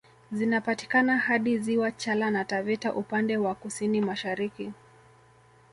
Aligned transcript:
Zinapatikana 0.31 1.17
hadi 1.17 1.57
ziwa 1.59 1.91
Chala 1.91 2.31
na 2.31 2.45
Taveta 2.45 2.93
upande 2.93 3.37
wa 3.37 3.55
kusini 3.55 4.01
mashariki 4.01 4.71